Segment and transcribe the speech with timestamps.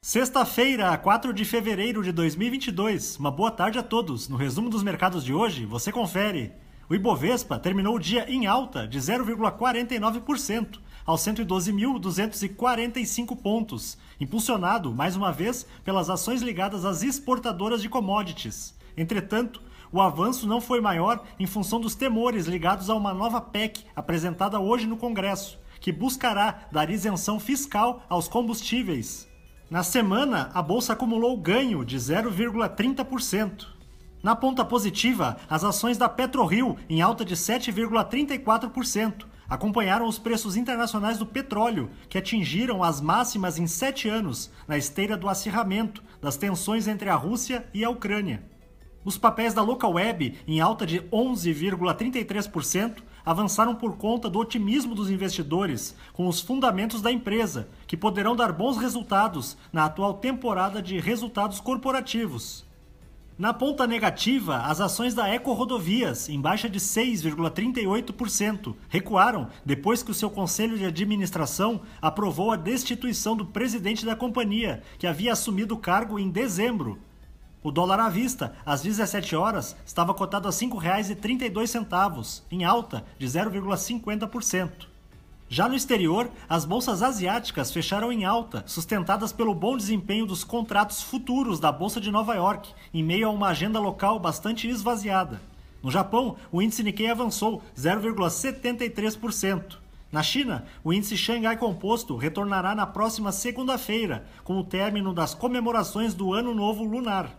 [0.00, 3.18] Sexta-feira, 4 de fevereiro de 2022.
[3.18, 4.28] Uma boa tarde a todos.
[4.28, 6.52] No resumo dos mercados de hoje, você confere.
[6.88, 15.32] O Ibovespa terminou o dia em alta de 0,49%, aos 112.245 pontos, impulsionado, mais uma
[15.32, 18.78] vez, pelas ações ligadas às exportadoras de commodities.
[18.96, 19.60] Entretanto,
[19.92, 24.58] o avanço não foi maior em função dos temores ligados a uma nova PEC apresentada
[24.60, 29.27] hoje no Congresso, que buscará dar isenção fiscal aos combustíveis.
[29.70, 33.66] Na semana, a bolsa acumulou ganho de 0,30%.
[34.22, 41.18] Na ponta positiva, as ações da PetroRio, em alta de 7,34%, acompanharam os preços internacionais
[41.18, 46.88] do petróleo, que atingiram as máximas em sete anos, na esteira do acirramento das tensões
[46.88, 48.42] entre a Rússia e a Ucrânia.
[49.04, 55.10] Os papéis da Local Web, em alta de 11,33%, avançaram por conta do otimismo dos
[55.10, 60.98] investidores com os fundamentos da empresa, que poderão dar bons resultados na atual temporada de
[60.98, 62.66] resultados corporativos.
[63.38, 70.10] Na ponta negativa, as ações da Eco Rodovias, em baixa de 6,38%, recuaram depois que
[70.10, 75.76] o seu conselho de administração aprovou a destituição do presidente da companhia, que havia assumido
[75.76, 76.98] o cargo em dezembro.
[77.60, 83.26] O dólar à vista, às 17 horas, estava cotado a R$ 5,32, em alta de
[83.26, 84.86] 0,50%.
[85.50, 91.02] Já no exterior, as bolsas asiáticas fecharam em alta, sustentadas pelo bom desempenho dos contratos
[91.02, 95.40] futuros da Bolsa de Nova York, em meio a uma agenda local bastante esvaziada.
[95.82, 99.78] No Japão, o índice Nikkei avançou 0,73%.
[100.12, 106.14] Na China, o índice Xangai Composto retornará na próxima segunda-feira, com o término das comemorações
[106.14, 107.30] do Ano Novo Lunar.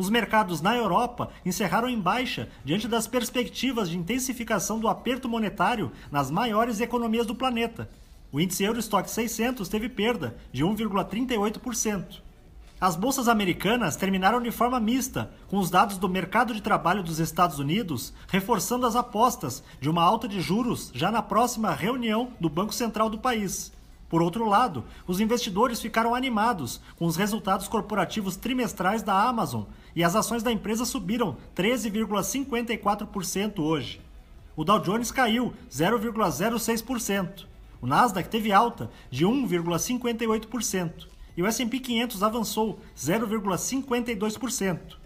[0.00, 5.92] Os mercados na Europa encerraram em baixa diante das perspectivas de intensificação do aperto monetário
[6.10, 7.86] nas maiores economias do planeta.
[8.32, 12.22] O índice Eurostock 600 teve perda de 1,38%.
[12.80, 17.18] As bolsas americanas terminaram de forma mista, com os dados do mercado de trabalho dos
[17.18, 22.48] Estados Unidos reforçando as apostas de uma alta de juros já na próxima reunião do
[22.48, 23.70] Banco Central do país.
[24.10, 29.62] Por outro lado, os investidores ficaram animados com os resultados corporativos trimestrais da Amazon
[29.94, 34.00] e as ações da empresa subiram 13,54% hoje.
[34.56, 37.46] O Dow Jones caiu 0,06%.
[37.80, 41.06] O Nasdaq teve alta de 1,58%
[41.36, 44.96] e o S&P 500 avançou 0,52%.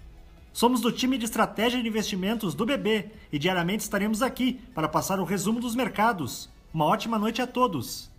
[0.51, 5.21] Somos do time de estratégia de investimentos do BB e diariamente estaremos aqui para passar
[5.21, 6.49] o resumo dos mercados.
[6.73, 8.14] Uma ótima noite a todos.